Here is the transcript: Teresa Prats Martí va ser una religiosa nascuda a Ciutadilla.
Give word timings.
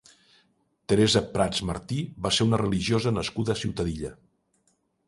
Teresa 0.93 1.21
Prats 1.35 1.61
Martí 1.71 1.99
va 2.27 2.33
ser 2.39 2.49
una 2.51 2.61
religiosa 2.63 3.17
nascuda 3.21 3.57
a 3.57 3.63
Ciutadilla. 3.65 4.15